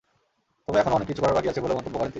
[0.65, 2.09] তবে এখনো অনেক কিছু করার বাকি আছে বলেও মন্তব্য করেন তিনি।